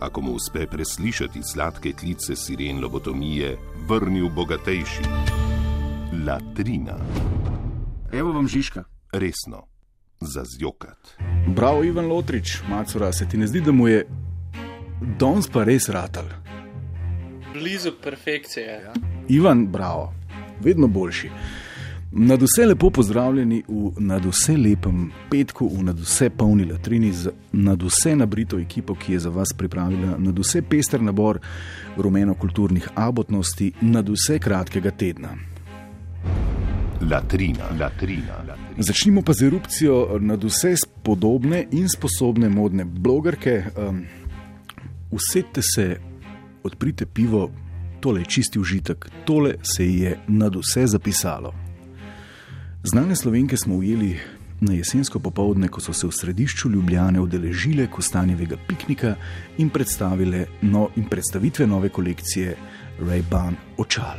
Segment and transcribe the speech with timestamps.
[0.00, 3.56] ako mu uspe preslišati sladke klice siren lobotomije,
[3.88, 5.02] vrnil bogatejši.
[6.26, 6.96] Latrina,
[8.12, 8.84] Evo vam Žižka.
[9.12, 9.62] resno,
[10.20, 10.98] za zjokat.
[11.46, 14.06] Bravo, Ivan Lotrič, Macura, se ti ne zdi, da mu je
[15.18, 16.24] danes pa res ratal?
[17.52, 18.66] Blizu perfekcije.
[18.84, 18.92] Ja.
[19.28, 20.12] Ivan, bravo,
[20.60, 21.30] vedno boljši.
[22.20, 27.30] Nad vse lepo pozdravljeni v nad vse lepem petku, v nad vse polni latrini, z
[27.52, 31.38] nad vse nabrito ekipo, ki je za vas pripravila nad vse pester nabor
[31.96, 35.28] rumeno-kulturnih abotnosti, nad vse kratkega tedna.
[37.10, 38.82] Latrina, latrina, latrina.
[38.82, 43.62] Začnimo pa z erupcijo nad vse spodobne in sposobne modne blogerke.
[43.76, 44.02] Um,
[45.10, 46.00] usedite se,
[46.62, 47.50] odprite pivo,
[48.00, 51.67] tole je čisti užitek, tole se je nad vse zapisalo.
[52.84, 54.18] Znane slovenke smo ujeli
[54.60, 59.14] na jesensko popovdne, ko so se v središču Ljubljane udeležile kostanjevega piknika
[59.58, 59.70] in
[60.62, 62.56] no, in predstavitve nove kolekcije
[63.00, 64.16] Ray-Ban očal.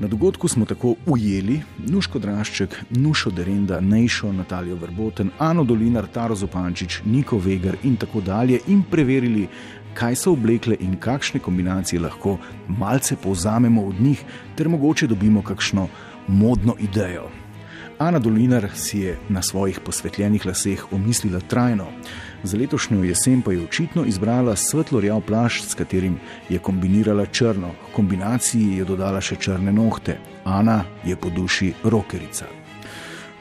[0.00, 6.34] Na dogodku smo tako ujeli Nuško Drašček, Nušo Derenda, Nejšo, Natalijo Verboten, Ano Dolinar, Taro
[6.34, 9.48] Zopančič, Niko Vegar in tako dalje in preverili,
[9.94, 14.24] kaj so oblekle in kakšne kombinacije lahko malce povzamemo od njih,
[14.56, 15.88] ter mogoče dobimo kakšno
[16.28, 17.43] modno idejo.
[17.98, 21.86] Ana Dolinar si je na svojih posvetljenih laseh omislila trajno.
[22.42, 27.68] Za letošnjo jesen pa je očitno izbrala svetlo rjav plašč, s katerim je kombinirala črno.
[27.68, 30.18] V kombinaciji je dodala še črne nohte.
[30.44, 32.46] Ana je po duši rokerica.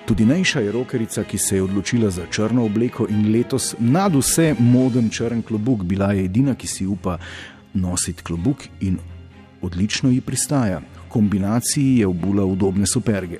[0.06, 4.56] Tudi Nejša je rokerica, ki se je odločila za črno obleko in letos nad vse
[4.60, 5.84] moden črn klobuk.
[5.84, 7.18] Bila je edina, ki si upa
[7.74, 9.00] nositi klobuk in
[9.62, 10.82] odlično ji pristaja.
[11.14, 13.38] Kombinaciji je obula udobne superge.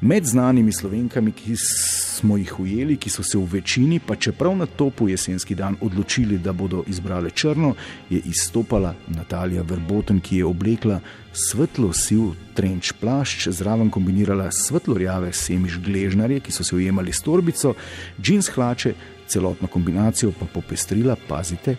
[0.00, 4.66] Med znanimi slovenkami, ki smo jih ujeli, ki so se v večini, pa čeprav na
[4.66, 7.72] topu jesenski dan odločili, da bodo izbrale črno,
[8.10, 11.00] je izstopala Natalija Verboten, ki je oblekla
[11.32, 17.24] svetlo siv trenč plašč, zraven kombinirala svetlo rjave semiš gležnarje, ki so se ujemali s
[17.24, 17.74] torbico,
[18.20, 18.94] džins hlače,
[19.26, 21.78] celotno kombinacijo pa popestrila, pazite,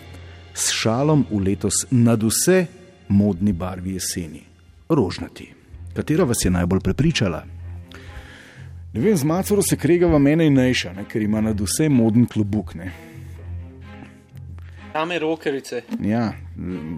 [0.54, 2.66] s šalom v letos nad vse
[3.08, 4.48] modni barvi jeseni
[4.90, 5.54] rožnati.
[5.94, 7.44] Katera vas je najbolj prepričala?
[8.94, 12.26] Ne vem, z Macoro se kregava mene in Nejša, ne, ker ima nad vse moden
[12.26, 12.76] klobuk.
[12.76, 12.92] Ne.
[14.94, 15.82] Same rokerice.
[16.02, 16.32] Ja,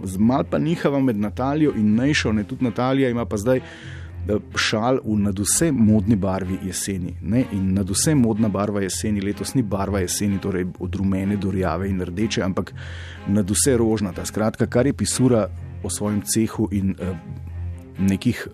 [0.04, 4.38] z mal pa nihava med Natalijo in Nejšo, ne tudi Natalija ima pa zdaj eh,
[4.56, 7.18] šal v nad vse modni barvi jeseni.
[7.22, 7.44] Ne?
[7.52, 11.90] In nad vse modna barva jeseni letos ni barva jeseni, torej od rumene do rjave
[11.90, 12.74] in rdeče, ampak
[13.28, 14.26] nad vse rožnata.
[14.26, 15.48] Skratka, kar je pisura
[15.84, 17.18] o svojem cehu in uh,
[18.00, 18.48] nekih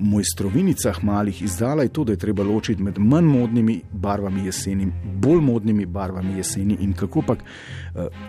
[0.00, 5.40] mojstrovinicah malih izdala, je to, da je treba ločiti med manj modnimi barvami jeseni, bolj
[5.40, 7.38] modnimi barvami jeseni in kako pač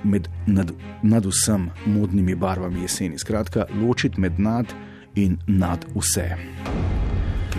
[0.04, 0.72] med nad,
[1.04, 3.18] nad vsem modnimi barvami jeseni.
[3.20, 4.74] Skratka, ločiti med nad
[5.16, 6.30] in nad vse.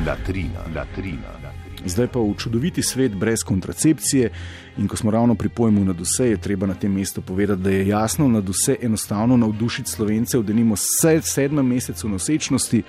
[0.06, 1.51] Latrina, latrina, latrina.
[1.86, 4.30] Zdaj pa v čudoviti svet brez kontracepcije,
[4.78, 7.70] in ko smo ravno pri pojmu nad vse, je treba na tem mestu povedati, da
[7.70, 12.82] je jasno nad vse enostavno navdušiti slovence, da nimamo vse sedmem mesecu nosečnosti.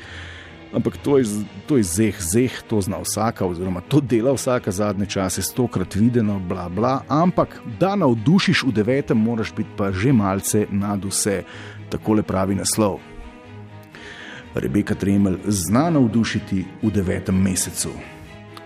[0.73, 1.25] Ampak to je,
[1.67, 6.39] to je zeh, zeh, to zna vsaka, oziroma to dela vsaka zadnje čase, stokrat videno,
[6.39, 7.01] bla, bla.
[7.07, 11.43] Ampak da navdušiš v devetem, moraš biti pa že malce nad vse,
[11.89, 12.97] tako le pravi naslov.
[14.55, 18.12] Rebeka Tremelj zna navdušiti v devetem mesecu.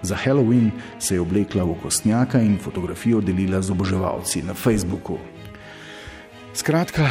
[0.01, 5.17] Za Halloween se je oblekla v kostnjaka in fotografijo delila z oboževalci na Facebooku.
[6.53, 7.09] Skratka,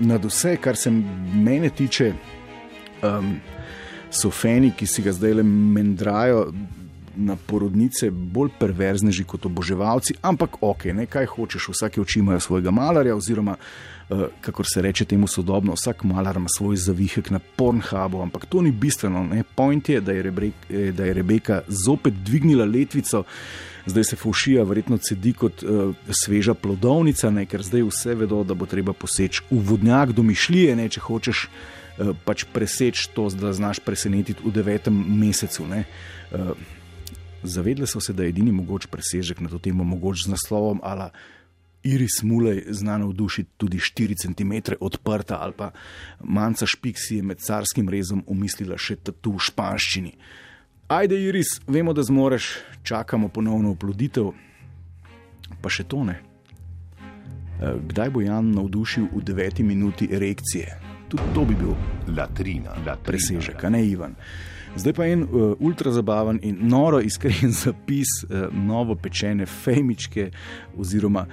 [0.00, 0.90] nad vse, kar se
[1.34, 2.12] mene tiče,
[3.02, 3.40] um,
[4.10, 6.46] so fani, ki si ga zdaj le mendrajo
[7.16, 12.70] na porodnice, bolj perverzneži kot oboževalci, ampak ok, ne kaj hočeš, vsake oči imajo svojega
[12.70, 18.22] malarja, oziroma, uh, kako se reče temu sodobno, vsak malar ima svoj zavihek na Pornhubu,
[18.22, 19.24] ampak to ni bistveno.
[19.24, 19.44] Ne?
[19.54, 20.54] Point je, da je, Rebrek,
[20.92, 23.24] da je Rebeka zopet dvignila letvico.
[23.86, 27.46] Zdaj se fušija, verjetno sedi kot uh, sveža plodovnica, ne?
[27.46, 30.88] ker zdaj vse vedo, da bo treba poseči v vodnjak domišljije, ne?
[30.88, 35.68] če hočeš uh, pač preseči to, da znaš presenetiti v devetem mesecu.
[35.68, 36.56] Uh,
[37.44, 41.10] Zavedli so se, da je edini mogoč presežek na to temo mogoč z naslovom ala
[41.84, 45.70] Iris Mulej zna navdušiti tudi 4 cm odprta, ali pa
[46.20, 50.14] manjca špik si je med carskim rezom umislila še tu v španščini.
[50.88, 52.48] Ajde, Iris, vemo, da zmoreš,
[52.82, 54.32] čakamo ponovno oploditev,
[55.60, 56.16] pa še to ne.
[57.60, 60.80] Eh, kdaj bo Jan navdušil v deveti minuti erekcije?
[61.08, 61.76] Tudi to bi bil
[62.08, 62.96] latrina, latrina.
[63.04, 64.16] presežek, a ne Ivan.
[64.76, 70.30] Zdaj pa en uh, ultra zabaven in noro iskren zapis uh, novo pečene fejmičke
[70.78, 71.26] oziroma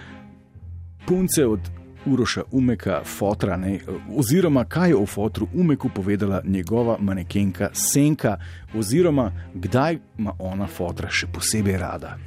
[1.08, 1.60] punce od
[2.06, 3.80] Uroša Umeka, fotra, ne,
[4.18, 8.38] oziroma kaj je o fotru Umeku povedala njegova manekenka Senka,
[8.76, 12.18] oziroma kdaj ima ona fotra še posebej rada.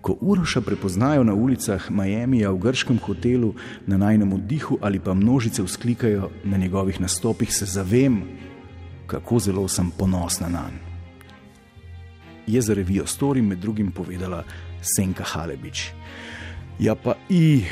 [0.00, 3.54] Ko Uroša prepoznajo na ulicah Miamija v grškem hotelu,
[3.86, 8.22] na najnem oddihu ali pa množice vzklikajo na njegovih nastopih, se zavem,
[9.06, 10.86] kako zelo sem ponosna na njega.
[12.46, 14.44] Je za revijo Story med drugim povedala
[14.82, 15.90] Senka Halebič.
[16.78, 17.64] Ja, pa i,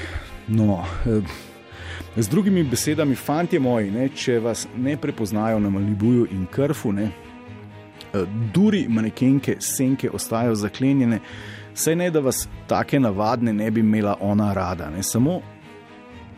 [0.49, 0.85] no.
[1.07, 1.23] Eh,
[2.17, 7.03] z drugimi besedami, fanti moji, ne, če vas ne prepoznajo na Malibuju in Krfu, ne,
[7.05, 11.21] eh, duri manekenke, senke ostajajo zaklenjene,
[11.75, 15.41] saj ne da vas take navadne ne bi imela ona rada, ne, samo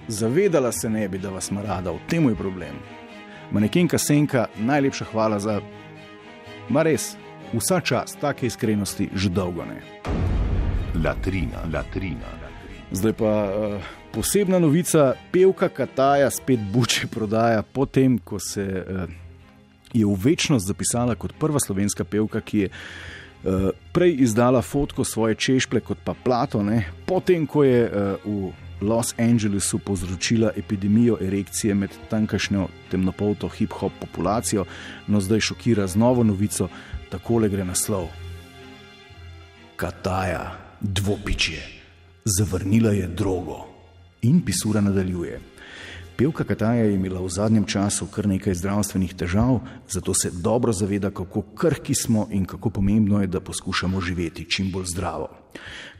[0.08, 2.95] zavedala se ne bi, da vas ima rada, v tem je problem.
[3.50, 5.60] Manekenka senka, najlepša hvala za,
[6.69, 7.14] ma res,
[7.52, 9.78] vsa čas, take iskrenosti, že dolgo ne.
[11.04, 12.32] Latrina, latrina.
[12.90, 19.06] Zdaj pa uh, posebna novica, pevka Kataja spet buče prodaja, potem ko se uh,
[19.94, 25.34] je v večnost zapisala kot prva slovenska pevka, ki je uh, prej izdala fotko svoje
[25.34, 26.82] češple kot pa plato, ne?
[27.06, 34.64] potem ko je uh, v Los Angelesu povzročila epidemijo erekcije med tamkajšnjo temnopolto hip-hop populacijo,
[35.06, 36.69] no zdaj šokira z novo novico,
[37.11, 38.08] takole gre naslov.
[39.76, 41.62] Kataja, dvopičje
[42.25, 43.64] zavrnila je drogo.
[44.23, 45.40] In pisura nadaljuje.
[46.16, 51.10] Pevka Kataja je imela v zadnjem času kar nekaj zdravstvenih težav, zato se dobro zaveda,
[51.10, 55.28] kako krhki smo in kako pomembno je, da poskušamo živeti čim bolj zdravo.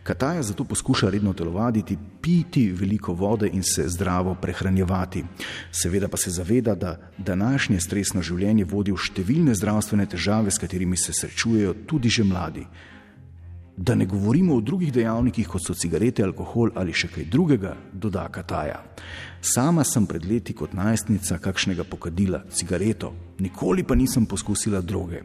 [0.03, 5.25] Kataja zato poskuša redno telovaditi, piti veliko vode in se zdravo prehranjevati.
[5.73, 10.97] Seveda pa se zaveda, da današnje stresno življenje vodi v številne zdravstvene težave, s katerimi
[10.97, 12.67] se srečujejo tudi že mladi.
[13.77, 18.25] Da ne govorimo o drugih dejavnikih, kot so cigarete, alkohol ali še kaj drugega, doda
[18.33, 18.79] Kataja.
[19.41, 25.21] Sama sem pred leti kot najstnica kakšnega pokadila, cigareto, nikoli pa nisem poskusila droge.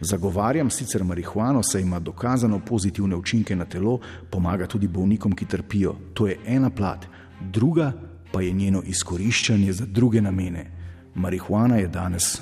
[0.00, 4.00] Zagovarjam sicer marihuano, saj ima dokazano pozitivne učinke na telo,
[4.30, 5.94] pomaga tudi bolnikom, ki trpijo.
[6.14, 7.06] To je ena plat,
[7.40, 7.92] druga
[8.32, 10.66] pa je njeno izkoriščanje za druge namene.
[11.14, 12.40] Marihuana je danes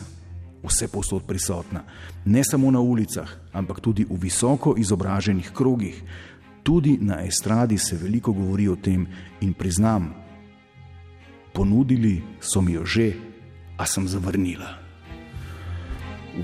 [0.62, 1.84] vse posod prisotna,
[2.24, 6.02] ne samo na ulicah, ampak tudi v visoko izobraženih krogih.
[6.62, 9.06] Tudi na estradi se veliko govori o tem
[9.40, 10.14] in priznam,
[11.52, 13.12] ponudili so mi jo že,
[13.76, 14.76] a sem zavrnila.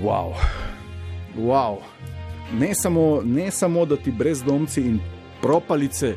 [0.01, 0.33] Wow.
[1.37, 1.77] Wow.
[2.59, 4.99] Ne, samo, ne samo, da ti brezdomci in
[5.41, 6.15] propalice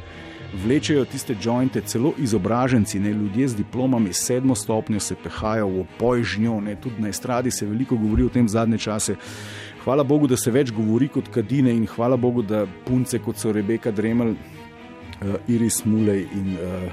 [0.53, 6.61] vlečejo tiste jointe, celo izobraženci, ne ljudje z diplomami, sedmo stopnjo se pehajo v opojžnjo,
[6.61, 9.17] ne tudi na estradi se veliko govori o tem zadnje čase.
[9.85, 13.53] Hvala Bogu, da se več govori kot kadine in hvala Bogu, da punce kot so
[13.53, 16.93] Rebeka Dremel, uh, Iris Mulej in uh,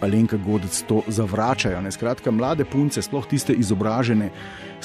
[0.00, 1.80] Alenka Godec to zavračajo.
[1.80, 1.92] Ne?
[1.92, 4.30] Skratka, mlade punce, sploh tiste izobražene,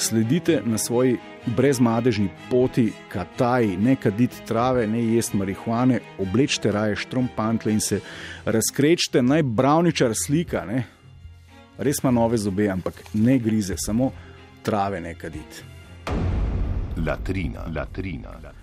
[0.00, 1.16] sledite na svoji
[1.46, 8.00] brezmadežni poti, kataj, ne kaditi trave, ne jesti marihuane, oblečite raje štrompantle in se
[8.44, 10.64] razkrečite, naj bravničar slika.
[10.64, 10.84] Ne?
[11.78, 14.12] Res ima nove zobe, ampak ne grize, samo
[14.62, 15.64] trave ne kaditi.
[17.06, 18.28] Latrina, latrina.
[18.28, 18.59] latrina.